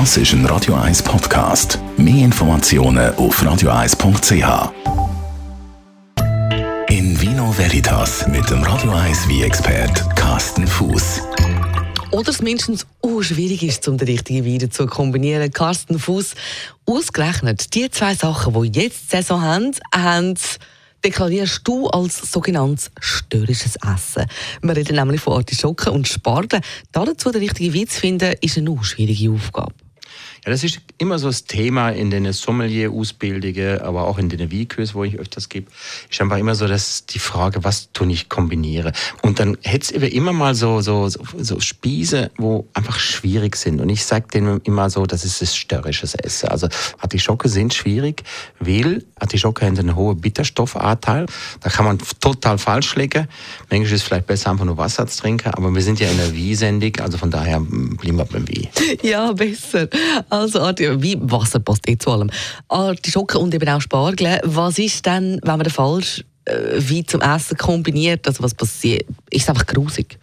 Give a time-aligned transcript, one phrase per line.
[0.00, 1.78] Das ist ein Radio 1 Podcast.
[1.96, 4.72] Mehr Informationen auf radio1.ch.
[6.88, 11.20] In Vino Veritas mit dem Radio 1 wie expert Carsten Fuß.
[12.10, 15.52] Oder es mindestens auch schwierig ist, um den richtigen Wein zu kombinieren.
[15.52, 16.34] Carsten Fuß,
[16.86, 20.34] ausgerechnet die zwei Sachen, die jetzt Saison haben, haben
[21.04, 24.26] deklarierst du als sogenanntes störrisches Essen.
[24.60, 26.60] Wir reden nämlich von Artischocken und Spargel.
[26.90, 29.72] Dazu den richtigen Wein zu finden, ist eine schwierige Aufgabe.
[30.44, 34.94] Ja, das ist immer so das Thema in den Sommelier-Ausbildungen, aber auch in den Weekurs,
[34.94, 35.70] wo ich öfters gebe,
[36.10, 38.92] ist einfach immer so, dass die Frage, was tue ich kombiniere.
[39.22, 43.80] Und dann hätte es immer mal so, so, so, so Spieße, wo einfach schwierig sind.
[43.80, 46.50] Und ich sage denen immer so, das ist das störrisches Essen.
[46.50, 48.22] Also Artischocke sind schwierig,
[48.60, 51.24] weil Artischocke haben einen hohen Bitterstoffanteil.
[51.60, 53.28] Da kann man total falsch liegen.
[53.70, 56.18] Manchmal ist es vielleicht besser, einfach nur Wasser zu trinken, aber wir sind ja in
[56.18, 58.68] der Wie-Sendig, also von daher bleiben wir beim Wie.
[59.02, 59.88] Ja, besser.
[60.34, 62.30] Also, wie Wasser passt eh zu allem.
[62.68, 64.40] Artischocken und eben auch Spargel.
[64.42, 68.26] Was ist denn, wenn man den falsch äh, wie zum Essen kombiniert?
[68.26, 69.04] Also, was passiert?
[69.30, 70.18] Ist es einfach grusig?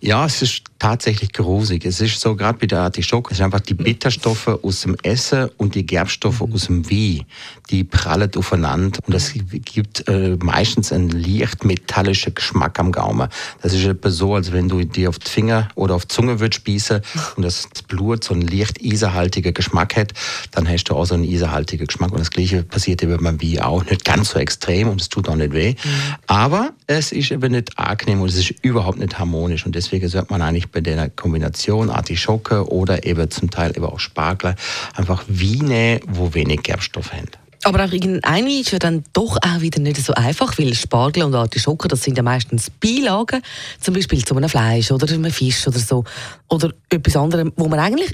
[0.00, 1.84] Ja, es ist tatsächlich grusig.
[1.84, 5.48] Es ist so, gerade bei der Artischocke, es sind einfach die Bitterstoffe aus dem Essen
[5.56, 6.52] und die Gerbstoffe mhm.
[6.52, 7.24] aus dem Wie,
[7.70, 8.98] die prallen aufeinander.
[9.06, 13.28] Und das gibt äh, meistens einen leicht metallischen Geschmack am Gaumen.
[13.62, 16.40] Das ist etwa so, als wenn du die auf die Finger oder auf die Zunge
[16.40, 17.00] würdest spießen
[17.36, 20.12] und das Blut so einen leicht eisenhaltigen Geschmack hat,
[20.50, 22.12] dann hast du auch so einen eisenhaltigen Geschmack.
[22.12, 23.84] Und das Gleiche passiert eben beim Wie auch.
[23.84, 25.70] Nicht ganz so extrem und es tut auch nicht weh.
[25.70, 26.14] Mhm.
[26.26, 29.66] Aber es ist eben nicht angenehm und es ist überhaupt nicht harmonisch.
[29.66, 33.98] Und deswegen sollte man eigentlich bei der Kombination Artischocke oder eben zum Teil eben auch
[33.98, 34.54] Spargel
[34.94, 37.28] einfach Weine, wo wenig Gerbstoff haben.
[37.64, 41.34] Aber auch irgendein ist ja dann doch auch wieder nicht so einfach, weil Spargel und
[41.34, 43.42] Artischocke, das sind ja meistens Beilagen,
[43.80, 46.04] zum Beispiel zu einem Fleisch oder einem Fisch oder so.
[46.48, 48.12] Oder etwas anderes, wo man eigentlich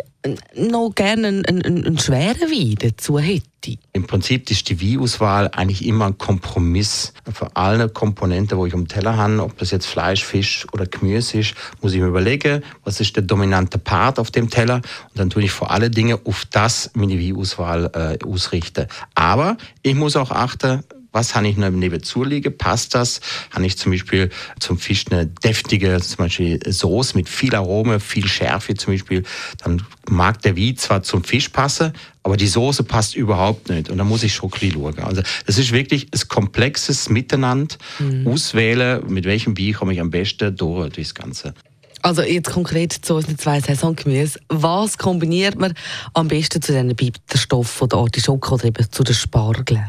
[0.57, 3.52] noch gerne einen, einen, einen schweren Wein dazu hätte.
[3.93, 7.13] Im Prinzip ist die Weinauswahl eigentlich immer ein Kompromiss.
[7.33, 11.39] Für alle Komponenten, wo ich am Teller habe, ob das jetzt Fleisch, Fisch oder Gemüse
[11.39, 15.31] ist, muss ich mir überlegen, was ist der dominante Part auf dem Teller und dann
[15.31, 18.87] tue ich vor alle Dinge auf das meine Weinauswahl äh, ausrichten.
[19.15, 22.57] Aber ich muss auch achten, was habe ich neben zuliegen?
[22.57, 23.21] Passt das?
[23.51, 28.27] Habe ich zum Beispiel zum Fisch eine deftige, zum Beispiel Soße mit viel Arome, viel
[28.27, 29.23] Schärfe zum Beispiel,
[29.63, 33.91] dann mag der Wein zwar zum Fisch passen, aber die Soße passt überhaupt nicht.
[33.91, 34.99] Und da muss ich schon ein schauen.
[35.01, 37.77] Also, das ist wirklich ein komplexes Miteinander.
[37.99, 38.27] Mhm.
[38.27, 41.55] Auswählen, mit welchem Wein komme ich am besten durch das Ganze.
[42.03, 44.41] Also jetzt konkret zu unseren zwei Saisongemüse.
[44.49, 45.73] Was kombiniert man
[46.15, 49.89] am besten zu diesen Bitterstoffen oder Artischocken oder eben zu den Spargeln?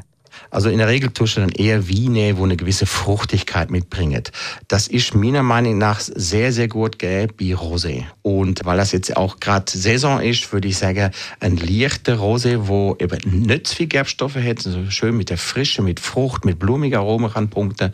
[0.54, 4.32] Also in der Regel tust du dann eher Weine, wo eine gewisse Fruchtigkeit mitbringt.
[4.68, 8.04] Das ist meiner Meinung nach sehr, sehr gut gelb wie Rosé.
[8.22, 11.10] Und weil das jetzt auch gerade Saison ist, würde ich sagen,
[11.40, 15.82] ein leichter Rosé, wo eben nicht zu viel Gerbstoffe hat, also schön mit der Frische,
[15.82, 17.92] mit Frucht, mit blumiger Aroma kann punkten.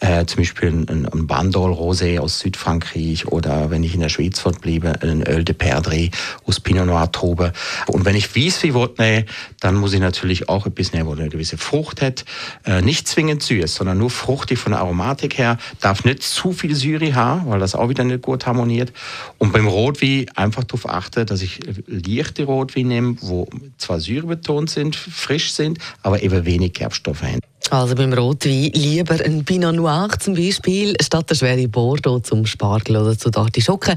[0.00, 4.42] Äh, zum Beispiel ein, ein Bandol Rosé aus Südfrankreich oder wenn ich in der Schweiz
[4.60, 7.52] bliebe, ein Öl de Perdrix aus Pinot Noir Traube.
[7.86, 9.26] Und wenn ich Wiesvi nehme,
[9.60, 12.24] dann muss ich natürlich auch ein bisschen wo eine gewisse Frucht hat,
[12.64, 16.74] äh, nicht zwingend süß, sondern nur fruchtig von der Aromatik her, darf nicht zu viel
[16.74, 18.92] Syri haben, weil das auch wieder nicht gut harmoniert.
[19.38, 24.96] Und beim Rotwein einfach darauf achten, dass ich leichte Rotwein nehme, wo zwar säurebetont sind,
[24.96, 27.40] frisch sind, aber eben wenig Gerbstoffe haben.
[27.70, 32.96] Also beim Rotwein lieber ein Pinot Noir zum Beispiel, statt der schwere Bordeaux zum Spargel
[32.96, 33.94] oder zu Artischocken.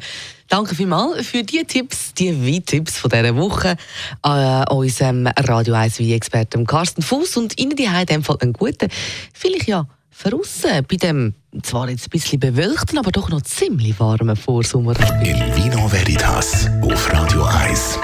[0.50, 3.76] Danke vielmals für die Tipps, die Weintipps von dieser Woche
[4.22, 8.54] an äh, unserem Radio 1 Wein-Experten Carsten Fuß und Ihnen die in dem Fall einen
[8.54, 8.90] guten,
[9.34, 14.36] vielleicht ja verrissen bei dem zwar jetzt ein bisschen bewölkten, aber doch noch ziemlich warmen
[14.36, 14.96] Vorsommer.
[15.24, 18.00] In Vino Veritas auf Radio 1.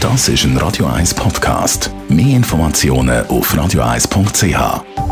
[0.00, 1.90] Das ist ein Radio 1 Podcast.
[2.08, 5.07] Mehr Informationen auf radio1.ch.